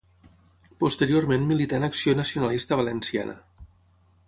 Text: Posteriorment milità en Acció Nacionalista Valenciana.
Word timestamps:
Posteriorment 0.83 1.45
milità 1.51 1.77
en 1.81 1.87
Acció 1.89 2.17
Nacionalista 2.23 2.81
Valenciana. 2.83 3.37